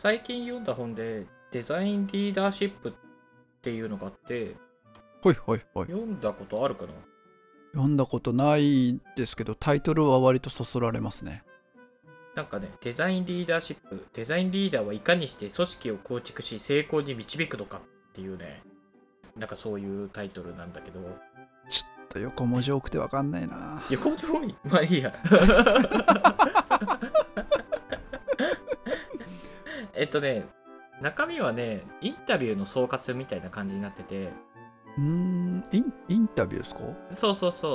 [0.00, 2.92] 最近読んだ本でデザインリーダーシップっ
[3.62, 4.54] ていうのがあって
[5.24, 5.88] はいはいはい。
[5.88, 6.92] 読んだことあるかな？
[7.72, 11.42] 読んだことないですけど、タイトルは割とそそられますね。
[12.36, 17.80] なんかねデザインリーダーシップデザインリーダーはいかにして組織を構築し成功に導くのかっ
[18.12, 18.62] ていうね
[19.36, 21.00] なんかそういうタイトルなんだけど
[21.68, 23.84] ちょっと横文字多くてわかんないな。
[23.90, 24.54] 横文字多い？
[24.62, 25.12] まあいいや
[29.98, 30.46] えっとね
[31.02, 34.30] 中身はねインタビューの総括みたいな感じになってて。
[34.96, 36.80] うーん、インインタビューですか？
[37.12, 37.74] そうそうそ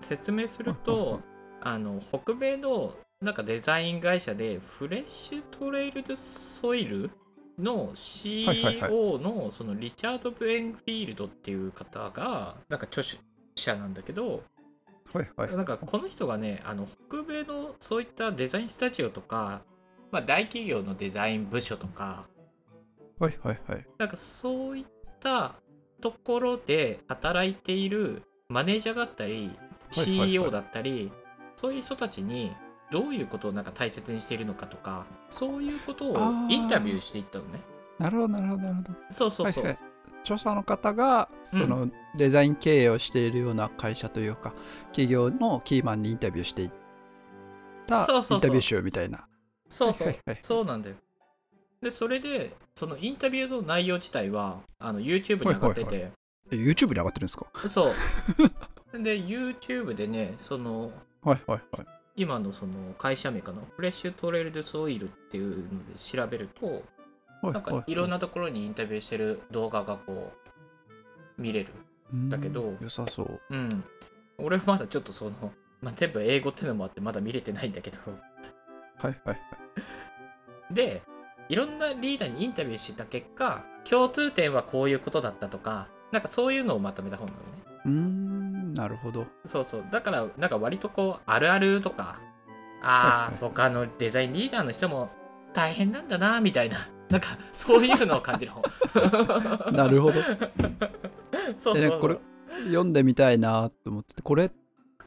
[0.00, 0.04] う。
[0.04, 1.20] 説明すると
[1.60, 7.10] あの北米のなんかデザイン会社でフレッシュトレイルドソイル
[7.58, 13.02] の CEO のそのリチャード・ブエンフィールドっていう方がなんか著
[13.56, 14.42] 者なんだけど
[15.12, 15.56] はいはい。
[15.56, 19.62] なんかこの人がねあの北米のそういったデザインスタジオとか、
[20.10, 22.24] まあ、大企業のデザイン部署とか
[23.18, 23.86] はいはいはい。
[23.98, 24.84] なんかそういっ
[25.20, 25.54] た
[26.00, 29.56] ところで働いているマネージャーだったりはいはいは
[30.26, 31.12] い CEO だったり
[31.56, 32.52] そういう人たちに
[32.90, 36.16] どういうことをなんか大切にしているのかとかそういうことを
[36.48, 37.60] インタビューしていったのね。
[37.98, 38.92] なるほどなるほどなるほど。
[39.10, 39.64] そうそうそう。
[39.64, 39.78] はいはい、
[40.22, 44.54] 著者の方がそのデザイン経営をしているような会社というか、
[44.86, 46.70] 企業のキーマンにインタビューしていっ
[47.86, 49.26] たそうそうそうインタビュー集みたいな。
[49.70, 50.96] そうそう、はいはいはいそうなんだよ。
[51.80, 56.12] でそれでそのインタビューの内容自体はあの YouTube に上がってて、はいはい
[56.52, 57.46] え YouTube に上がってるんですか？
[57.68, 57.94] そう。
[59.02, 61.86] で YouTube でねそのはいはいはい。
[62.16, 63.62] 今のその会社名かな？
[63.76, 66.82] フレッシュトレイルドソイルっていうので調べると
[67.40, 70.32] はいなんかいろんなところにインタビューしてる動画がこ
[71.38, 71.72] う見れる
[72.28, 73.40] だけどうん良さそう。
[73.48, 73.84] うん
[74.38, 77.98] 俺はまだちょっとその、まあ、全部英語ってのもあってまだ見れてないんだけど
[78.96, 79.38] はいはいはい。
[80.70, 81.02] で
[81.48, 87.44] いろんなリーダーにインタビューした結果共通点はこういうことだったとかなんかそういうのをまとめた本なのね。
[87.84, 89.26] うーん、なるほど。
[89.46, 89.84] そうそう。
[89.90, 92.20] だからなんか割とこうあるあるとか
[92.82, 95.10] ああ、他のデザインリーダーの人も
[95.52, 98.62] 大変なんだなみたいな なんかそういうのを感じる本。
[99.72, 100.20] なるほど。
[101.56, 102.18] そうそうこれ
[102.66, 104.50] 読んでみたいなと思ってて、これ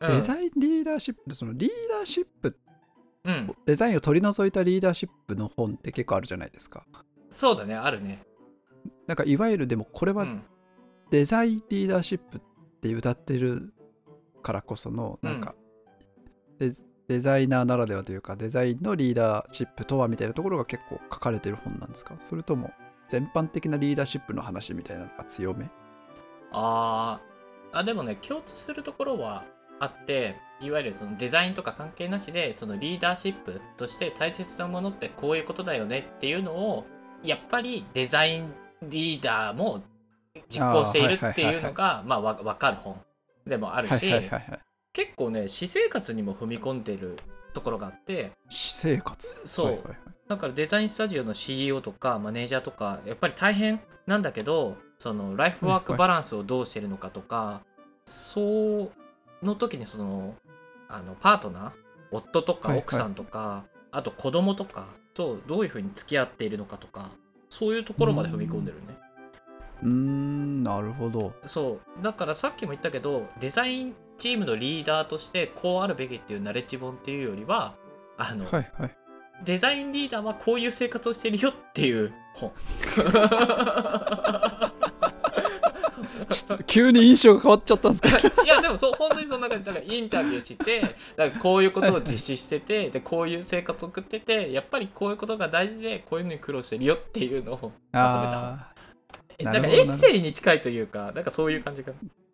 [0.00, 0.08] うん。
[0.08, 2.56] デザインリーダーシップ、そのリーダーシップ、
[3.24, 3.54] うん。
[3.66, 6.86] デザインを取り除いたリーダーシップの本って結構あるじゃないですか。
[7.30, 8.22] そうだねあるね。
[9.06, 10.42] なんかいわゆるでもこれはうん。
[11.10, 12.40] デザインリーダーシップっ
[12.80, 13.72] て歌ってる
[14.42, 15.56] からこそのなんか、
[16.58, 16.70] デ
[17.08, 22.16] デザイナーならではというかデザインのリーダーシップとはみたいなところが結構書かれてる本なんですか？
[22.22, 22.70] それとも
[23.08, 25.68] 全般的なリーダーシップの話みたいなのが強め？
[26.52, 27.78] あー。
[27.78, 29.44] あでもね共通するところは
[29.80, 36.84] あっていわゆるそのデザインとか関係なしでそのリーダーシップとして大切なものってこういうことだよねっていうのを
[37.22, 39.82] やっぱりデザインリーダーも
[40.48, 42.96] 実行しているっていうのがまあわ分かる本
[43.46, 44.12] でもあるし、
[44.92, 47.16] 結構ね私生活にも踏み込んでる
[47.52, 49.40] ところがあって私生活？
[49.44, 49.80] そう。
[50.28, 57.62] だからデザインスタジオの CEO とかマネージャーとかやっぱり大変なんだけどそのライフワークバランスをどうしてるのかとか、
[58.04, 58.92] そ
[59.42, 60.34] うの時にその
[60.90, 61.70] あのパートナー？
[62.12, 62.84] 夫とかはいはい。
[62.84, 67.10] 奥さんとか、あと子供とかとどういうふうに付き合っているのかとか
[67.48, 68.82] そういうところまで踏み込んでるね。
[69.82, 71.32] うーんなるほど。
[71.46, 72.02] そう。
[72.02, 77.74] だからさっきも言ったけどデザインチームのリーダーとしてこうあるべきっていうナレッジ本っていうよりは
[78.18, 78.96] あの、はいはい。
[79.44, 82.52] デザインリーダーはこういう生活をしてるよっていう本。
[86.66, 88.02] 急に印象が変わっちゃったんです
[88.32, 88.42] か？
[88.44, 98.70] いやでもそう本当にそんな感じだからインタビューしてだからこういうことを実施しててでこういう生活を送っててやっぱりこういうことが大事でこういうのに苦労してるよっていうのをま
[99.38, 99.60] とめた。
[99.60, 101.92] かエッセイに近いというかなんかそういう感じか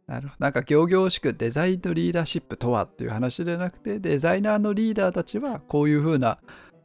[0.08, 0.44] あなるほど。
[0.44, 6.38] なんか行々しくデザインのリーダーシップとはっていう話じゃなくてデザイナーのリーダーたちはこういう風な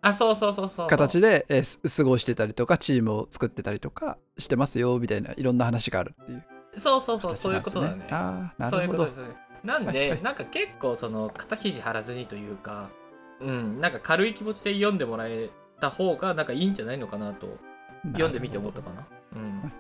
[0.04, 0.88] あそうそうそうそう。
[0.88, 6.44] 形でえーす過ごしてたりとかチームを作ってたりとかしてますよみたいないろんな話があるっていう
[6.76, 8.08] そうそうそうそういうことだね。
[8.12, 8.78] ああなるほど。
[8.78, 9.20] そういうことです
[9.64, 12.90] なんで、なんか結構その肩肘張らずにというか
[13.40, 17.58] うんなんか軽い気持ちで読んでもらえた方がなんかいいんじゃないのかなと
[18.14, 19.08] 読んでみて思ったかな。
[19.36, 19.72] うん。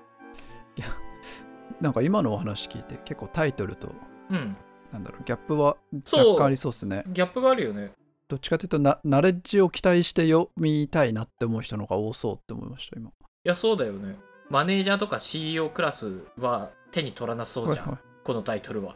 [1.79, 3.91] なんか今のお話聞いて結構タイトルと
[4.29, 4.55] うん。
[4.91, 5.77] なんだろうギャップは
[6.11, 7.03] 若干ありそうですね。
[7.07, 7.91] ギャップがあるよね。
[8.27, 13.09] どっちかというとなナレッジを期待して読みたいなって思う人の方が多そうって思いました今。
[13.09, 13.11] い
[13.43, 14.15] やそうだよね
[14.51, 17.99] マネージャーとか CEO クラスは手に取らなそうじゃん、はいはい。
[18.25, 18.95] このタイトルは。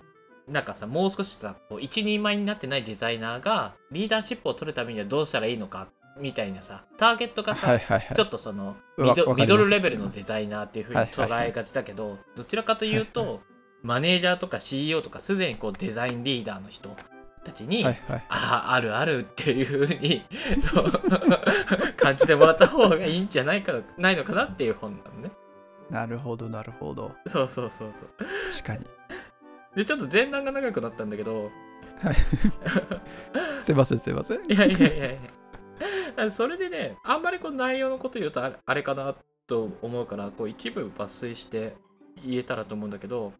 [0.49, 5.87] なんかさもう少しさ一人前になってないデザイナーがリーダーシップを取るためにはどうしたらいいのか
[6.19, 8.15] みたいなさターゲットがさ、はいはいはい。
[8.15, 11.47] ちょっとそのわミドルレベルのデザイナーっていうふうにはいはいはい。
[11.47, 13.39] 捉えがちだけど、どちらかというと、はいは
[13.81, 16.89] マネージャーとか CEO とかすでにこうデザインリーダーの人
[17.43, 18.25] たちに、はいはい。
[18.29, 20.23] あああるあるっていうふうに
[21.95, 25.31] 感じてもらった方がいいんじゃないかないのかなっていう本なのね。
[25.89, 27.11] なるほどなるほど。
[27.27, 28.09] そうそうそうそう。
[28.51, 28.85] 確かに。
[29.75, 31.51] でちょっと前段が長くなったんだけど。
[32.01, 32.15] はい。
[33.61, 34.51] すいませんすいません。
[34.51, 35.19] いやいやいやい
[36.17, 36.29] や。
[36.29, 39.15] それでねあんまりこう内容のこと言うとあれあれかな
[39.47, 41.75] と思うからこう一部抜粋して
[42.25, 43.33] 言えたらと思うんだけど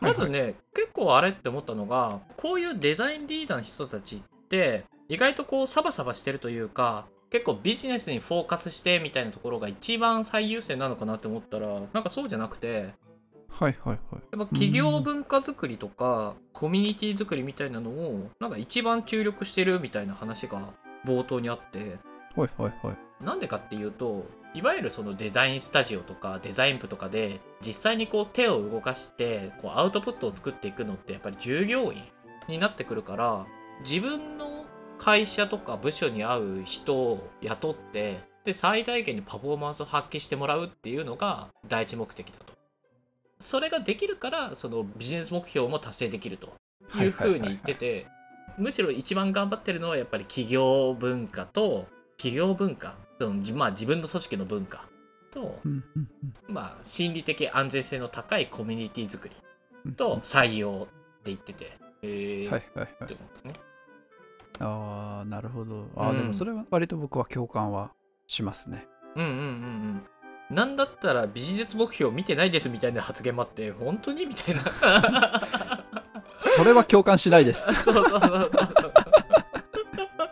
[0.00, 12.94] まずね、結構あれって思ったのがこういうデザインリーダーの人たちって意外とこうサバサバしてるというか結構ビジネスにフォーカスしてみたいなところが一番最優先なのかなって思ったらなんかそうじゃなくて
[13.48, 13.98] はいはいはい。
[14.12, 20.74] やっぱ企業文化作りとかコミュニティ作りみたいなのをなんか一番注力してるみたいな話が
[21.06, 21.98] 冒頭にあって。
[22.36, 23.24] はいはいはい。
[23.24, 32.02] なんでかっていうといわゆるそのデザインスタジオとかデザイン部とかで実際にこう手を動かしてこうアウトプットを作っていくのってやっぱり従業員
[32.48, 33.46] になってくるから
[33.82, 34.45] 自分の
[34.98, 42.52] 会社とか部署に合う人を雇ってで最大限にパフォーマンスを発揮してもらうっていうのが第一目的だと。
[43.38, 46.54] それができるからそのビジネス目標も達成できると。
[46.94, 48.06] いうふうに言ってて
[48.58, 54.88] むしろ一番頑張ってるのはやっぱり企業文化と企業文化そのじまあ自分の組織の文化
[55.32, 55.58] と、
[56.48, 59.36] まあ、心理的安全性の高いコミュニティ作り
[59.84, 60.88] うんと採用って
[61.24, 63.04] 言ってて、えーはいはいはい。
[63.04, 63.14] って
[63.48, 63.54] ね。
[64.60, 67.92] ああなるほどあー、うんでもそれは割と僕は共感は
[68.26, 69.42] しますねうんうんうんう
[70.52, 70.56] ん。
[70.56, 74.62] なんだったらビジネス目標見てないですみたいな発言もあって本当にみたいな。
[76.38, 78.50] それは共感しないですそうそうそうそう。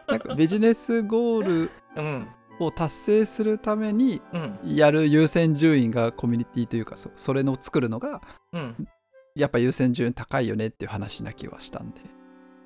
[0.09, 2.29] なんかビジネスゴールうん
[2.61, 8.21] を達成するためにうんやる優先順位がコミュニティというかそそれの作るのが
[8.53, 8.89] うん。
[9.35, 12.01] やっぱ優先順位高いよねっていう話な気はしたんで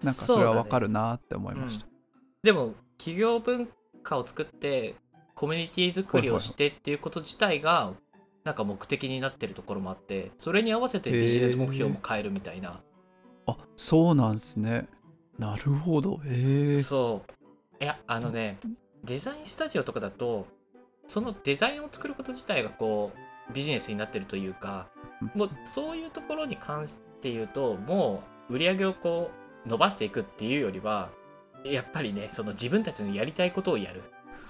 [0.03, 0.87] なんかそれはわかる。
[0.87, 1.87] るなって思いました、
[2.43, 3.69] でも企業文
[4.03, 4.95] 化を作って
[5.35, 7.93] コミュニティ作りをしてっていうこと自体が
[8.45, 12.81] なんか目的になってるところもあってそれに合わせてビジネス目標も変えるみたいな、
[13.47, 14.87] あそうなんですね。
[15.39, 16.21] なるほど。
[16.25, 17.23] へえそ
[17.81, 17.85] う。
[17.85, 18.59] いやあのね
[19.05, 20.47] デザインスタジオとかだと
[21.07, 23.13] そのデザインを作ること自体がこ
[23.51, 24.89] うビジネスになってるというか
[25.35, 31.11] もうそういうところに関して言うともう売り上げをこう伸ばしていくっていうよりは
[31.65, 34.03] やっぱりねその自分たちのやりたいことをやる。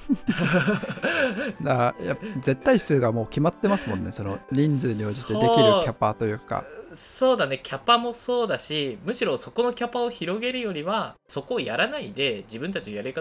[1.63, 4.13] だからや絶対数がもう決まってますもんね。
[4.13, 6.65] その人数に応じてできるキャパというか。
[6.95, 13.13] そうだねキャパもそうだしむしろそこのキャパを広げるよりはそこをやらないで自分たちのやり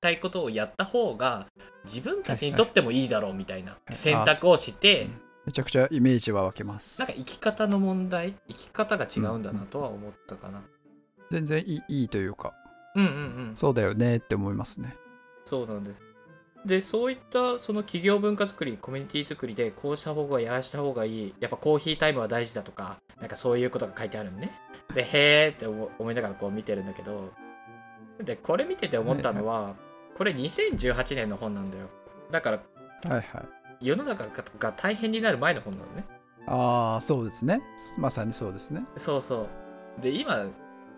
[0.00, 1.46] たいことをやった方が
[1.84, 5.06] 自分たちにとってもいいだろうみたいなはい選択をして
[5.46, 7.00] めちゃくちゃイメージは分けます。
[7.00, 10.62] なんか生き方の問題生き方が違うんだなとは思ったかな
[11.32, 12.52] 全然いいいいというか
[12.94, 13.16] うんうんう
[13.52, 13.56] ん。
[13.56, 14.94] そうだよねって思いますね。
[15.46, 16.02] そうなんです。
[16.66, 24.52] でそういったその企業文化作りコミュニティ作りでこうした方がいいああした方がいいやっぱコーヒータイムは大事だとかなんかそういうことが書いてあるのね。
[24.94, 27.32] でへーって思思いながらこう見てるんだけど
[28.22, 29.74] でこれ見てて思ったのは
[30.16, 31.88] これ2018年の本なんだよ。
[32.30, 32.62] だから
[33.08, 33.48] はいはい。
[33.80, 36.04] 世の中がが大変になる前の本なのね。
[36.46, 37.60] ああそうですね。
[37.98, 38.84] まさにそうですね。
[38.96, 39.48] そうそ
[39.98, 40.00] う。
[40.00, 40.46] で今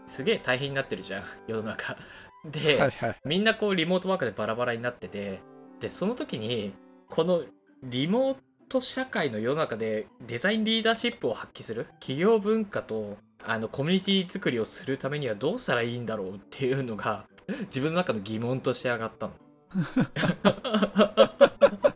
[0.06, 1.96] すげえ大変になってるじゃん 世の中。
[2.44, 3.20] で、はいはい。
[3.25, 5.40] みんなこうリモートワークでバラバラになってて
[5.80, 6.75] でその時に
[7.08, 7.42] この
[7.82, 17.26] リモート社会の世の中でデザインリーダーシップを発揮する企業文化とあのコミュニティ作りをするためにはどうしたらいいんだろうっていうのが
[17.68, 19.32] 自分の中の疑問として上がったの。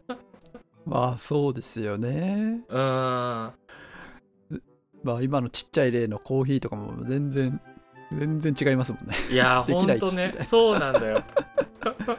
[0.85, 2.63] まあそうですよね。
[2.69, 3.53] うーん。
[5.03, 7.61] まあ今のちっちゃい例のコーヒーとかも全然
[8.11, 11.23] 全然違いますもんねいやほんとねそうなんだよ。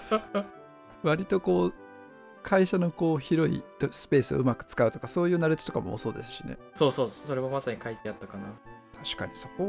[1.03, 1.73] 割とこう
[2.43, 8.45] 会社のこう広いスペースをうまく使うとかそういうナレッジとかもそうですしねそうそうそれもまさに書いてあったかな。
[9.03, 9.63] 確かにそこ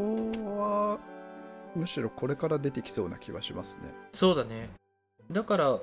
[0.58, 0.98] は
[1.76, 4.70] むしろこれから出てきそうな気はしますねそうだね。
[5.30, 5.80] だから、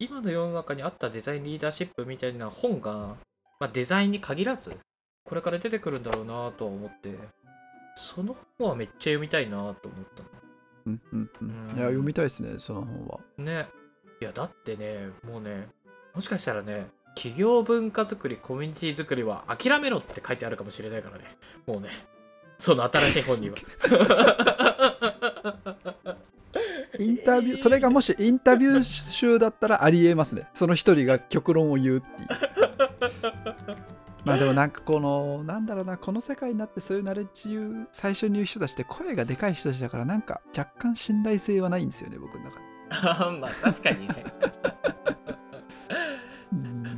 [0.00, 3.16] 今の世の中にあったデザインリーダーシップみたいな本が、
[3.60, 4.76] まあ、デザインに限らず、
[5.24, 7.16] これから出てくるんだろうなとは思って、
[7.96, 9.74] その本はめっちゃ読みたいなと思っ
[10.16, 10.22] た
[10.86, 13.44] うんうんうんうんいや読みたいですねその本はの。
[13.44, 13.68] ね。
[14.20, 15.68] いや、だってね、もうね、
[16.14, 21.24] もしかしたらね、企業文化作り、コミュニティ作りは諦めろって書いてあるかもしれないからね。
[21.66, 21.88] もうね、
[22.58, 23.56] その新しい本には。
[26.98, 32.28] インタビューそれがもしインタビュー集だったらありえますねその一人が極論を言うっていう
[34.24, 42.64] まあでもなんかこのなんだろうなこの世界になってそういうナレッジ言う最初に言う人たちって声がでかい人たちだからなんか若干信頼性はないんですよね僕の中で。
[43.40, 44.24] まあ確かにね。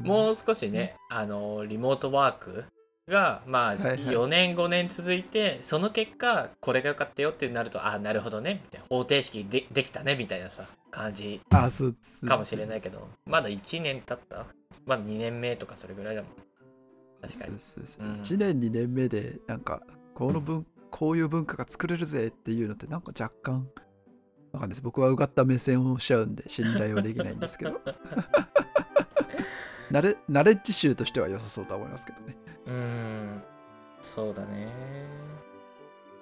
[0.02, 2.64] もう少しねあのリモートワーク
[3.08, 8.62] がまあはいはい4年5年続いてその結果これが良かったよってなるとあなるほどね。
[8.64, 13.08] みたいな方程式でできたねみたいなさ感じかもしれないけど。
[13.26, 14.46] まだ1年経った？
[14.86, 16.32] まだ2年目とかそれぐらいだもん
[17.22, 18.06] 確かそうにそうそう。
[18.06, 18.12] うん。
[18.20, 19.82] 1年2年目でなんか
[20.14, 23.66] この文こういう文化が作れるぜっていうのってなんか若干
[24.52, 24.82] わかんないです。
[24.82, 27.80] 僕はうがった目線をしちゃうんで信頼はできないんですけど。
[29.90, 32.36] ナレナレッジ集としては良さそうとは思いますけどね。
[32.66, 33.42] うーん。
[34.00, 34.68] そうだね。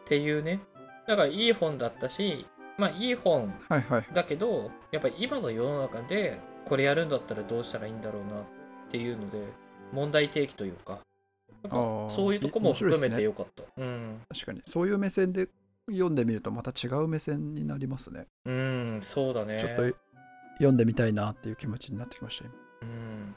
[0.05, 0.61] っていうね。
[1.07, 2.47] だからいい本だったし
[2.79, 4.07] まあいい本はいはい。
[4.15, 8.45] だけどやっぱり今の世の中でこれやるんだったらどうしたらいいんだろうなっ
[8.91, 9.39] ていうので
[9.93, 11.01] 問題提起というか。
[12.09, 14.21] そういうとこも含めてよかった、うん。
[14.33, 14.63] 確かに。
[14.65, 15.49] そういう目線で
[15.91, 18.27] 読んでみるとまた違う目線になりますね。
[18.47, 19.61] うんそうだね。
[19.61, 19.97] ちょっと
[20.55, 22.55] 読んでみたいなっていう気持ちになってきました今。
[22.83, 23.37] うん。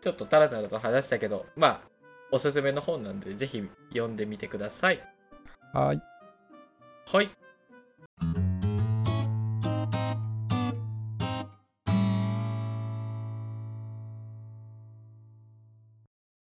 [0.00, 1.80] ちょっとタラタラと話したけどまあ
[2.32, 5.00] おすすめの本なんでぜひ読んでみてください。
[5.72, 6.02] はい。
[7.06, 7.45] はい